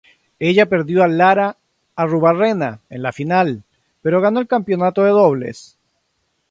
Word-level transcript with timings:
Ella 0.39 0.65
perdió 0.67 1.03
a 1.03 1.07
Lara 1.07 1.57
Arruabarrena 1.95 2.79
en 2.89 3.03
la 3.03 3.11
final, 3.11 3.61
pero 4.01 4.19
ganó 4.19 4.39
el 4.39 4.47
campeonato 4.47 5.03
de 5.03 5.11
dobles. 5.11 5.77